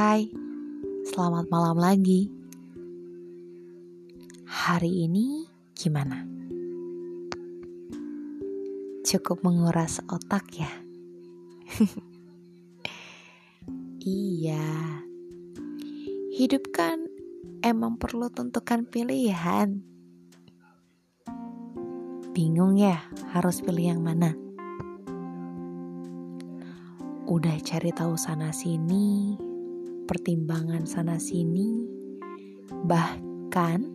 Hai, 0.00 0.32
selamat 1.12 1.52
malam 1.52 1.76
lagi. 1.76 2.32
Hari 4.48 5.04
ini 5.04 5.44
gimana? 5.76 6.24
Cukup 9.04 9.44
menguras 9.44 10.00
otak 10.08 10.56
ya? 10.56 10.72
iya, 14.00 15.04
hidup 16.32 16.72
kan 16.72 17.04
emang 17.60 18.00
perlu 18.00 18.32
tentukan 18.32 18.88
pilihan. 18.88 19.84
Bingung 22.32 22.80
ya 22.80 23.04
harus 23.36 23.60
pilih 23.60 23.92
yang 23.92 24.00
mana? 24.00 24.32
Udah 27.28 27.60
cari 27.60 27.92
tahu 27.92 28.16
sana 28.16 28.48
sini, 28.48 29.36
pertimbangan 30.10 30.90
sana 30.90 31.22
sini, 31.22 31.86
bahkan 32.82 33.94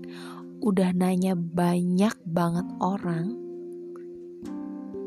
udah 0.64 0.96
nanya 0.96 1.36
banyak 1.36 2.16
banget 2.24 2.64
orang, 2.80 3.36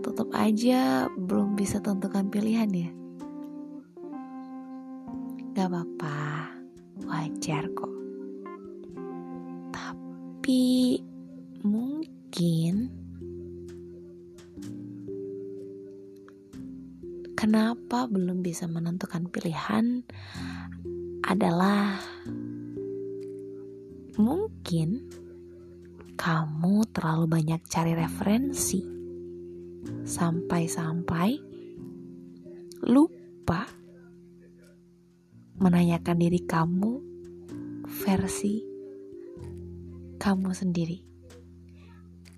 tetap 0.04 0.28
aja 0.36 1.08
belum 1.16 1.56
bisa 1.56 1.80
tentukan 1.80 2.28
pilihan 2.28 2.68
ya. 2.68 2.90
Gak 5.56 5.72
apa-apa, 5.72 6.52
wajar 7.08 7.64
kok. 7.72 7.94
Tapi 9.72 11.00
mungkin 11.64 12.92
kenapa 17.32 18.04
belum 18.12 18.44
bisa 18.44 18.68
menentukan 18.68 19.24
pilihan 19.32 20.04
adalah 21.28 22.00
mungkin 24.16 25.12
kamu 26.16 26.88
terlalu 26.88 27.28
banyak 27.28 27.60
cari 27.68 27.92
referensi 27.92 28.80
sampai-sampai 30.08 31.36
lupa 32.88 33.68
menanyakan 35.60 36.16
diri 36.16 36.40
kamu 36.48 36.92
versi 37.84 38.64
kamu 40.16 40.50
sendiri. 40.56 41.04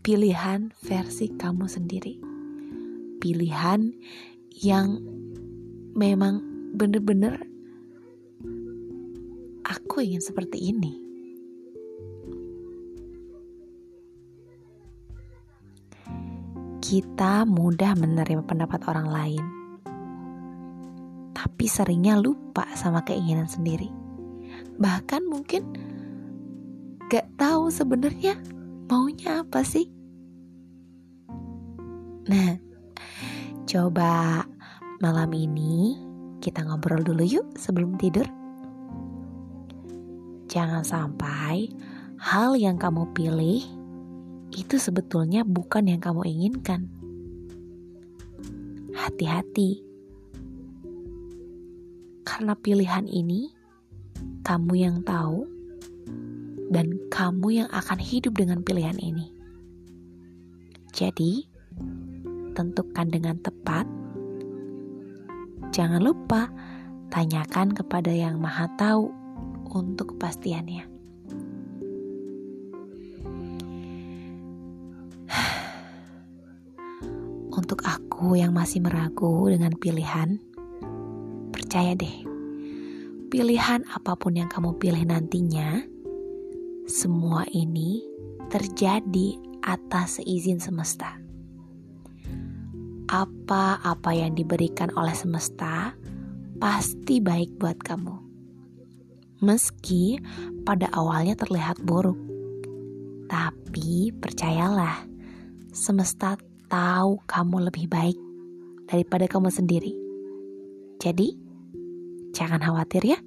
Pilihan 0.03 0.75
versi 0.83 1.31
kamu 1.39 1.71
sendiri. 1.71 2.19
Pilihan 3.23 3.95
yang 4.59 4.99
memang 5.95 6.43
bener-bener 6.75 7.50
aku 9.91 10.07
ingin 10.07 10.23
seperti 10.23 10.71
ini. 10.71 10.95
Kita 16.79 17.43
mudah 17.43 17.99
menerima 17.99 18.47
pendapat 18.47 18.87
orang 18.87 19.11
lain, 19.11 19.45
tapi 21.35 21.67
seringnya 21.67 22.23
lupa 22.23 22.71
sama 22.79 23.03
keinginan 23.03 23.51
sendiri. 23.51 23.91
Bahkan 24.79 25.27
mungkin 25.27 25.67
gak 27.11 27.27
tahu 27.35 27.75
sebenarnya 27.75 28.39
maunya 28.87 29.43
apa 29.43 29.67
sih. 29.67 29.91
Nah, 32.31 32.63
Coba 33.71 34.43
malam 34.99 35.31
ini 35.31 35.95
kita 36.43 36.67
ngobrol 36.67 37.07
dulu 37.07 37.23
yuk 37.23 37.47
sebelum 37.55 37.95
tidur. 37.99 38.40
Jangan 40.51 40.83
sampai 40.83 41.71
hal 42.19 42.59
yang 42.59 42.75
kamu 42.75 43.15
pilih 43.15 43.63
itu 44.51 44.83
sebetulnya 44.83 45.47
bukan 45.47 45.87
yang 45.87 46.03
kamu 46.03 46.27
inginkan. 46.27 46.91
Hati-hati, 48.91 49.79
karena 52.27 52.59
pilihan 52.59 53.07
ini 53.07 53.55
kamu 54.43 54.75
yang 54.75 54.97
tahu, 55.07 55.47
dan 56.75 56.99
kamu 57.15 57.63
yang 57.63 57.71
akan 57.71 58.03
hidup 58.03 58.35
dengan 58.35 58.67
pilihan 58.67 58.99
ini. 58.99 59.31
Jadi, 60.91 61.47
tentukan 62.59 63.07
dengan 63.07 63.39
tepat, 63.39 63.87
jangan 65.71 66.03
lupa 66.03 66.51
tanyakan 67.15 67.71
kepada 67.71 68.11
Yang 68.11 68.35
Maha 68.43 68.67
Tahu 68.75 69.20
untuk 69.71 70.17
kepastiannya. 70.17 70.89
Untuk 77.51 77.83
aku 77.87 78.35
yang 78.39 78.55
masih 78.55 78.81
meragu 78.83 79.51
dengan 79.51 79.75
pilihan, 79.79 80.39
percaya 81.55 81.95
deh, 81.99 82.25
pilihan 83.31 83.85
apa 83.91 84.17
pun 84.19 84.37
yang 84.39 84.49
kamu 84.51 84.75
pilih 84.79 85.05
nantinya, 85.07 85.83
semua 86.87 87.45
ini 87.51 88.03
terjadi 88.51 89.39
atas 89.63 90.19
seizin 90.23 90.59
semesta 90.59 91.21
apa-apa 93.11 94.15
yang 94.15 94.39
diberikan 94.39 94.95
oleh 94.95 95.11
semesta 95.11 95.99
pasti 96.63 97.19
baik 97.19 97.59
buat 97.59 97.83
kamu. 97.83 98.30
Meski 99.41 100.21
pada 100.69 100.93
awalnya 100.93 101.33
terlihat 101.33 101.81
buruk, 101.81 102.21
tapi 103.25 104.13
percayalah, 104.13 105.09
semesta 105.73 106.37
tahu 106.69 107.25
kamu 107.25 107.73
lebih 107.73 107.89
baik 107.89 108.21
daripada 108.85 109.25
kamu 109.25 109.49
sendiri. 109.49 109.97
Jadi, 111.01 111.33
jangan 112.37 112.61
khawatir 112.61 113.01
ya. 113.01 113.19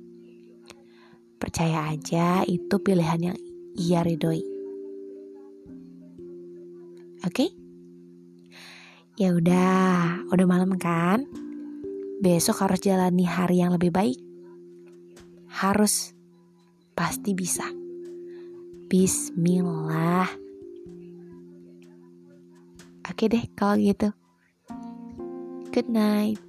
Percaya 1.42 1.90
aja 1.90 2.46
itu 2.46 2.76
pilihan 2.78 3.34
yang 3.34 3.38
ia 3.74 4.06
ridhoi. 4.06 4.46
Oke? 7.26 7.34
Okay? 7.34 7.50
Ya 9.18 9.34
udah, 9.34 10.30
udah 10.30 10.46
malam 10.46 10.78
kan? 10.78 11.26
Besok 12.22 12.70
harus 12.70 12.86
jalani 12.86 13.26
hari 13.26 13.66
yang 13.66 13.74
lebih 13.74 13.90
baik. 13.90 14.33
Harus, 15.54 16.18
pasti 16.98 17.38
bisa. 17.38 17.70
Bismillah. 18.90 20.30
Oke 23.06 23.30
deh 23.30 23.46
kalau 23.54 23.78
gitu. 23.78 24.10
Good 25.70 25.90
night. 25.94 26.42